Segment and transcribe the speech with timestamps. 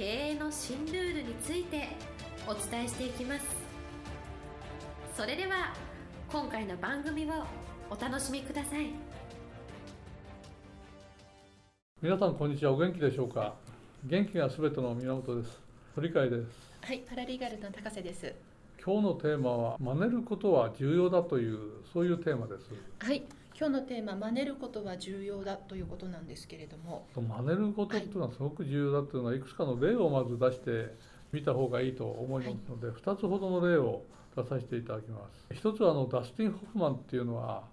[0.00, 1.88] 経営の新ルールについて
[2.48, 3.44] お伝えしていきます。
[5.14, 5.74] それでは
[6.32, 7.44] 今回の番組を
[7.90, 8.86] お楽しみください。
[12.00, 12.72] 皆さんこんにちは。
[12.72, 13.52] お元気でしょうか？
[14.06, 15.60] 元気がすべての源です。
[15.94, 16.46] 鳥海です。
[16.80, 18.34] はいパラリーガルの高瀬です。
[18.82, 21.58] 今日のテーマは真似ることは重要だという
[21.92, 22.70] そういうテーマです。
[23.00, 23.22] はい
[23.56, 27.06] 今日のテーマ真似ることは重要だということなんですけれども。
[27.14, 30.94] 真似ることっていうのはすごく重要だというのはいくつかの例をまず出して
[31.32, 34.02] みた方がいいと思いますので、はい、2つほどの例を
[34.36, 35.54] 出させていただきます。
[35.54, 37.64] 一つはあのダスティン・ホフマンっていうのは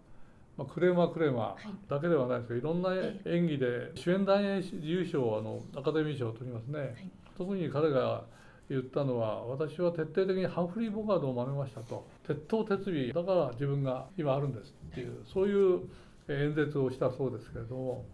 [0.58, 2.90] まあ、クレーマークレーマーだけではないですけど、い、ろんな
[3.26, 4.44] 演技で主演男
[4.82, 8.24] 優賞をあのアカデミー賞を取りますね、はい、特に彼が
[8.70, 12.06] 言ったのは私は徹底的にハンフリー・ボガードを真似ましたと。
[12.28, 15.82] 鉄頭鉄尾だから自分が今あるんですっていうそういう
[16.28, 18.06] 演説をしたそうですけれども。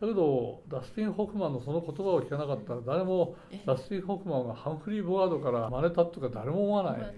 [0.00, 7.14] だけどダスティン・ホフマンのその言葉を聞かなかったら誰もダスティン・ホフマンがハンフリー・ボガードから真似たとか誰も思わない。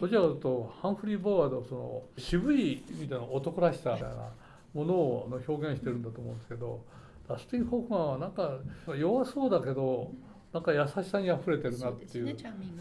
[0.00, 4.30] どちらかというとハンフリー・ボガードその渋いみたいな男らしさみたいな
[4.72, 6.84] ものを表現してるんだと思うんですけど
[7.28, 8.58] ダスティン・ホフマンはなんか
[8.96, 10.12] 弱そうだけど
[10.52, 12.36] なんか優しさにあふれてるなっていう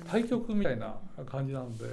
[0.09, 1.85] 対極みたいな感じなので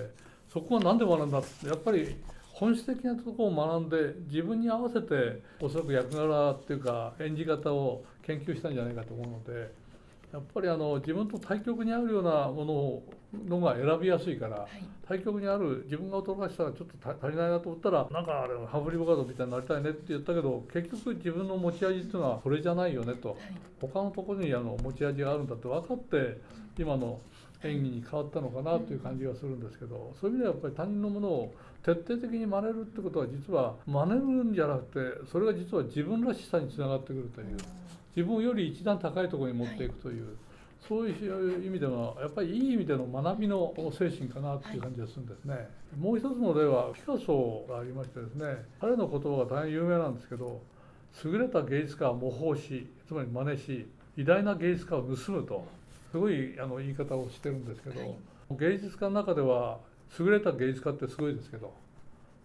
[0.53, 2.17] そこは何で学んだってやっぱり
[2.53, 9.73] 本質的なところを学んで自分に合わせておそらく役柄っていうか演じ方を研究したんじゃないかと思うので
[10.33, 14.69] やっぱりあの自分と対極にあるようなもののが選びやすいから、はい、
[15.07, 23.39] 対極にある自分が驚かしたらちょっと足りないなと思ったらなんかあれハブリボカードみたいになりたいねって言ったけど結局自分の持ち味っていうのはそれじゃないよねと、はい、
[23.81, 26.41] 他のところにあの持ち味があるんだって分かって
[26.79, 27.21] 今の
[27.65, 31.55] 演技に変わったのかなという感じがするんですけどそういう意味ではやっぱり他人のものを
[31.85, 37.57] 徹底的に真似るってことは実は真似るんじゃなくてそれが実は自分らしさにつながってくるという
[38.15, 40.37] 自分より一段高いところに持っていくという。
[40.89, 50.61] そういう意味ではやっぱりいい意味での学びの精神かなっていう感じがするんですね、はい、もう一つの例はピカソがありましてですね彼の言葉が大変有名なんですけど
[51.25, 53.87] 優れた芸術家は模倣しつまり真似し
[54.17, 55.67] 偉大な芸術家を盗むと
[56.11, 58.17] すごいあの言い方をしてるんですけど、はい、
[58.59, 59.79] 芸術家の中では
[60.19, 61.73] 優れた芸術家ってすごいですけど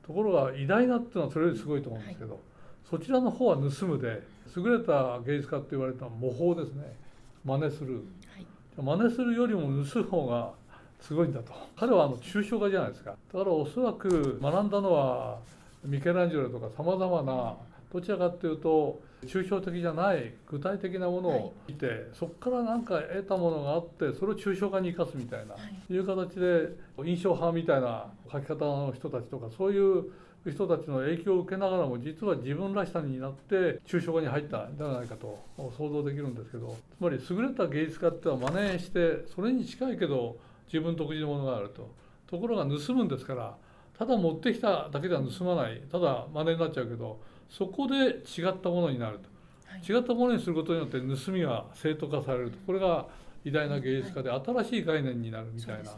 [0.05, 2.41] ところが偉大なっていうのはそれよりすごいと思うんですけど、はい、
[2.90, 4.24] そちらの方は盗むで
[4.56, 6.96] 優れた芸術家って言われた模倣ですね。
[7.44, 8.00] 真似する、は
[8.40, 8.46] い、
[8.78, 10.53] 真似するよりも盗む方が
[11.02, 11.53] すごいんだと。
[11.76, 13.12] 彼はあの抽象画じゃないですか。
[13.12, 15.40] だからおそらく学んだのは
[15.84, 17.56] ミケランジェロとかさまざまな
[17.92, 25.59] どちらかっていうと抽象的じゃない具体的なものを見て、はい、そこから何か得たものがあってそれを抽象化に生かすみたいな、は
[25.90, 26.70] い、いう形で
[27.03, 30.12] 印象派みたいな書き方の人たちとかそういう
[30.52, 35.40] 人たちの影響を受けながらも実は自分らしさになって抽象画に入ったんじゃないかと
[35.78, 40.38] 想像できるんですけどつまり優れた芸術家ってのは真似してそれに近いけど
[40.68, 41.90] 自分独自のものがあると。
[42.28, 43.56] ところが盗むんですから
[43.97, 45.81] ただ持ってきただけでは盗まない。
[45.91, 47.19] ただ真似になっちゃうけど
[47.50, 49.29] そこで違ったものになると、
[49.66, 52.58] はい、違ったものにすることによって盗みが正当化されると。
[52.68, 53.08] これが
[53.47, 55.91] 偉大な芸術家で新しい概念になるみたいな、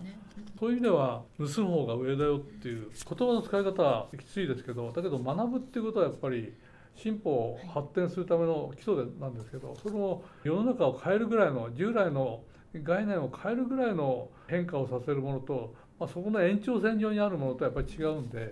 [0.60, 6.54] そういう意味では盗む方が上だよっていう言葉の使い方はきついですけどだけど学ぶっていうことはやっぱり
[6.96, 12.42] 進歩発展するための基礎なんですけどその世の中を変えるぐらいの従来の
[12.74, 18.52] 概念を変えるぐらいの変化をさせるものと、まあ、そこの延長線上にあるものとやっぱり違うんで、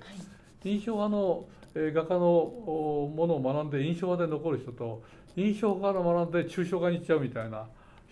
[0.63, 5.03] 印象派の画家のものを学んで印象派で残る人と
[5.35, 7.67] 印象派から学んで抽象画に行っちゃうみたいな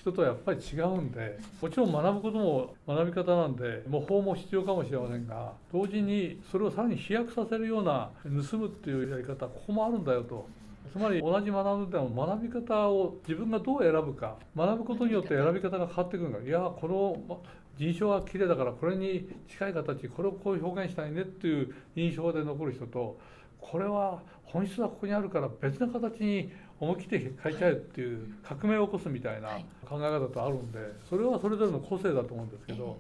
[0.06, 10.48] 人とはやっぱり違うんでもちろん学ぶことも学び方なんで模倣も必要かもしれませんが同時にそれをさらに飛躍させるような盗むっていうやり方ここもあるんだよと。
[10.92, 16.88] つまり同じ学ぶでも学び方を自分がどう選ぶか学ぶことによって選び方が変わってくるんだいやこ
[17.28, 17.42] の
[17.78, 23.18] 人種が綺麗だからこれに近い形これをこう表現したいねっていう印象で残る人と
[23.60, 26.50] これは本質はここにあるから別な形に
[26.80, 29.50] 思い切って変えちゃえっていう革命を起こすみたいな
[29.86, 30.80] 考え方とあるんで
[31.10, 32.98] それはそれぞれの個性だと思うんですけど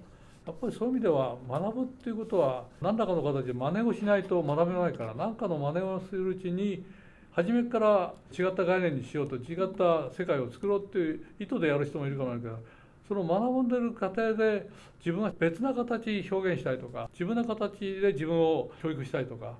[0.47, 6.85] やっぱりそういう意味では学ぶっていうことは何らかの形で真似をしないと学べないから何かの真似をするうちに
[7.31, 12.75] 初めから違った概念にしようと違った世界を作ろうっていう意図でやる人もいるかもしれないけど
[13.07, 14.69] その学んでる過程で
[14.99, 19.55] 自分は別な形表現したいとか自分の形で自分を教育したいとか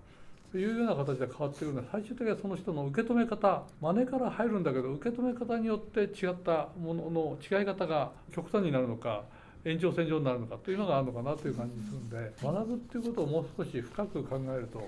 [0.58, 9.24] いうような形で変わってくるのは最終的にはその人の受け止め方真似から入るんだけど受け止め方によって違ったものの違い方が極端になるのか
[9.66, 14.88] 延長線上になるのかというのがあるのかなという感じするんで学ぶっていうことをもう少し深く考えると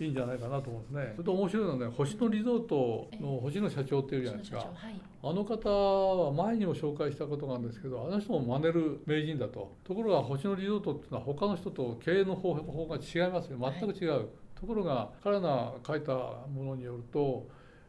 [0.00, 1.12] いいんじゃないかなと思うんですね。
[1.16, 4.58] それと面白いのはね星野リゾートの星野社長っていうじゃないですか。
[4.58, 4.68] はい、
[5.22, 9.76] あの方は前にも紹介したことがあるんですけどあの人も真似る名人だと。
[9.84, 13.58] ところが星野リゾートっていうのは他の人と経営の方法が違いますよ。
[13.58, 14.26] 全く違う、はい、
[14.62, 17.48] ところが彼が書いたものによると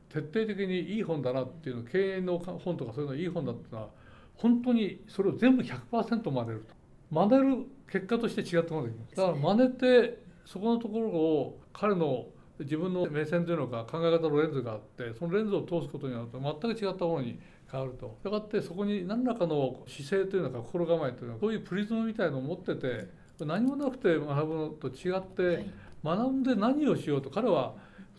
[0.10, 3.90] 徹底的にいい本だなっていうの経営の本とかそういうのいい本だっていうのは
[4.34, 6.76] 本当にそれを全部100%真似ると。
[7.12, 12.26] 真似る結果として違ったものができますだから真似てそこのところを彼の
[12.60, 17.40] 自分の目線というのか考え方のレンズがあってそのレンズを通すことになると全く違ったものに
[17.72, 18.18] 変わると。
[18.20, 23.08] したがってそこに何らかの姿勢というのか心構えというのはそういうプリズムみたいのを持ってて
[23.46, 25.66] 何もなくて学ぶのと違って
[26.04, 27.74] 学んで何をしようと彼は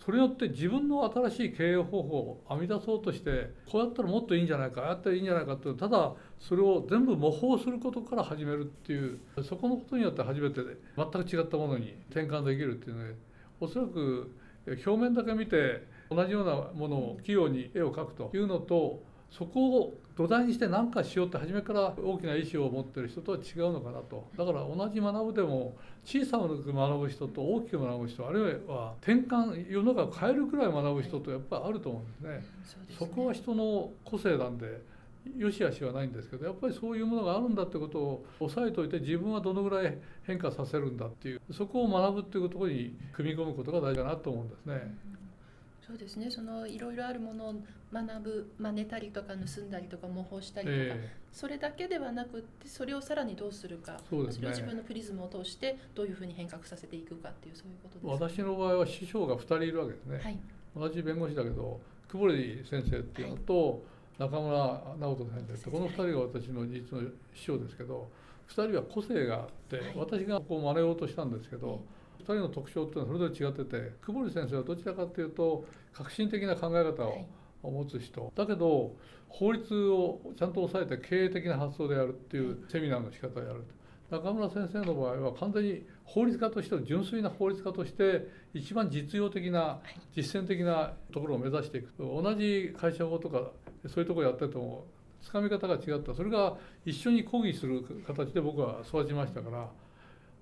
[0.04, 10.60] それによって自分の新しい経営方法を編み出そうとしてこうやったらもっといいんじゃないかああやったらいいんじゃないかってただそれを全部模倣することから始めるっていうそこのことによって初めて
[10.96, 13.14] 全く違ったものに転換できるっていうので
[13.60, 14.34] おそらく
[14.66, 19.02] 表面だけ見て同じようなものを器用に絵を描くというのと
[19.36, 32.46] そこを土台にして何かしようって初めから大きな意思を持ってる人とは違うのかなとだから同じ学ぶでも小さく学ぶ人と大きく学ぶ人あるいは転換世の中を変えるくらい学ぶ人とやっぱりあると思うんですね。
[32.96, 34.80] そこは人の個性なんで
[35.36, 44.94] よしあしはないんですけどやっぱりそういうものがあるんだってことを押さえておいて自分はどのぐらい変化させるんだっていうそこを学ぶっていうところに組み込むことが大事かなと思うんですね。
[45.86, 46.30] そうですね。
[46.30, 47.54] そのいろいろあるものを
[47.92, 60.38] 学ぶ真似たりとか盗んだりとか模倣したりとか、えー、それだけではなくってそれをさらにどうするかそ、ね,、れを自分のプリズムを通してどういうふうに変革させていくかっていうそういうことです、ね、私の場合は師匠が2人いるわけですね、はい、
[60.76, 63.78] 同じ弁護士だけど久保利先生っていうのと、はい。
[64.16, 67.02] 中村直人先生ってこの2人が私の実の
[67.34, 68.08] 師匠ですけど
[68.48, 71.80] 2人は個性があって、私がこう真似ようとしたんですけど、
[72.24, 77.04] 2人の特徴っていうのはそれぞれ違ってて久保利先生はどちらかというと革新的な考え方
[77.62, 78.94] を持つ人、だけど
[79.28, 83.64] 法律をちゃんと抑えて経営的な発想でやるっていうセミナーの仕方をやる
[84.10, 89.80] 中村先生の場合は完全に法律家としての純粋な法律家として一番実用的な
[90.14, 91.92] 実践的なところを目指していく。
[91.98, 93.50] 同じ会社法とか
[93.88, 94.84] そういうところやってても
[95.22, 96.14] つかみ方が違った。
[96.14, 99.68] それが一緒に講義する形で僕は育ちましたから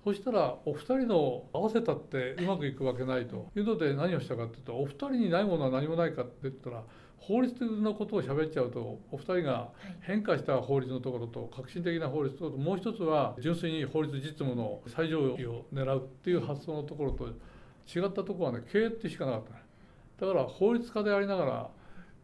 [0.03, 3.49] そしたらお二人の合わせたってうまくいくわけないと。
[3.55, 6.83] いうので何をしたかっていうとお二人にないものは何もないかって言ったら
[7.17, 9.69] 法律のことを喋っちゃうとお二人が
[10.01, 19.43] 変化した法律のところと革新的な法律ともう一つは純粋に法律実務の最上位を狙うっていう発想のところと違ったところはね経営ってしかなかっ
[20.19, 21.69] ただから法律家でありながら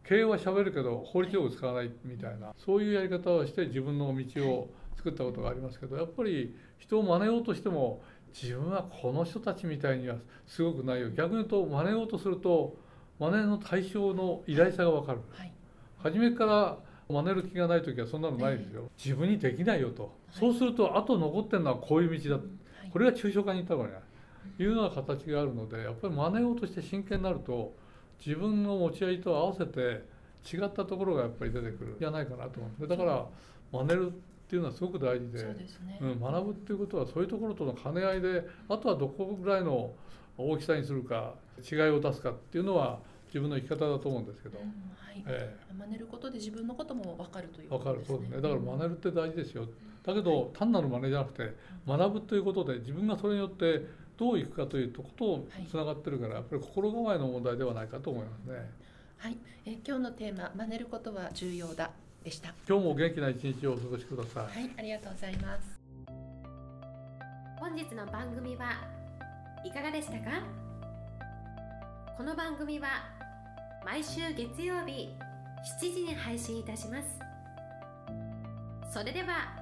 [0.04, 8.02] 経営はしゃべるけど法律用語使わないみたいなそういうやり方をして自分の道を作ったことがありますけどやっぱり人を真似ようとしても
[8.34, 10.16] 自分はこの人たちみたいには
[10.46, 11.10] すごくないよ。
[11.10, 12.76] 逆に言うと真似ようとすると
[13.18, 15.52] 真似の対象の偉大さが分かる、はい、
[15.98, 22.40] 初めから真似る気がない時はそんなのないですよ、自分にできないよと、はい、そうするとあと残ってるのはこういう道だ、
[22.90, 23.94] これが抽象化にいったからね
[24.58, 27.74] いうような形があるのでやっぱり真似ようとして真剣になると
[28.24, 30.04] 自分の持ち合いと合わせて
[30.44, 31.96] 違ったところがやっぱり出てくる。
[31.98, 33.26] じゃないかなと思うんでだから
[33.72, 34.12] 真似る
[34.50, 39.92] っていうのはすごく大事で、ね、うん、学ぶっていうことはそういうところとの兼ね合いであとはどこぐらいの
[40.36, 41.34] 大きさにするか
[41.70, 45.22] 違いを出すかっていうのは自分の生き方だと思うんですけど、うんはい。
[45.24, 48.18] えー、真似ることで自分のことも分かるということですね。
[48.18, 48.42] 分かるそうですね。
[48.42, 49.68] だから真似るって大事ですよ、
[50.02, 51.54] だけど単なる真似じゃなくて
[51.86, 53.86] 学ぶということで自分がそれによって
[54.18, 58.68] どういくかということとつながってるから、やっぱり心構えの問題ではないかと思いますね。
[59.18, 61.92] はい、え今日のテーマ真似ることは重要だ
[62.22, 62.52] でした。
[62.68, 64.44] 今日も元気な一日をお過ごしください。
[64.44, 65.80] はい、ありがとうございます。
[67.58, 68.72] 本日の番組は
[69.64, 70.42] いかがでしたか？
[72.16, 72.88] この番組は
[73.84, 75.08] 毎週月曜日
[75.80, 77.18] 7時に配信いたします
[78.92, 79.54] それでは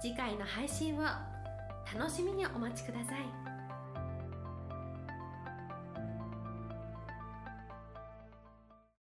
[0.00, 3.47] 次回の配信を楽しみにお待ちください。